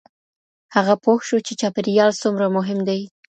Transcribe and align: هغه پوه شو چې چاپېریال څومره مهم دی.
هغه 0.75 0.93
پوه 1.03 1.19
شو 1.27 1.37
چې 1.47 1.53
چاپېریال 1.61 2.11
څومره 2.21 2.45
مهم 2.57 2.79
دی. 2.87 3.01